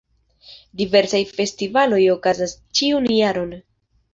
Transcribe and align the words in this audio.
Diversaj 0.81 1.19
festivaloj 1.35 2.01
okazas 2.17 2.57
ĉiun 2.81 3.07
jaron. 3.19 3.57